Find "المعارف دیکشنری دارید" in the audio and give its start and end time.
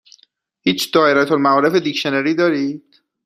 1.31-2.83